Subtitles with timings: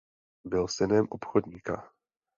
[0.45, 1.91] Byl synem obchodníka.